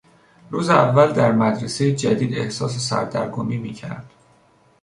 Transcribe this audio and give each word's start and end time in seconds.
روز 0.49 0.69
اول 0.69 1.11
در 1.13 1.31
مدرسهی 1.31 1.95
جدید 1.95 2.33
احساس 2.33 2.77
سردرگمی 2.89 3.57
میکرد. 3.57 4.11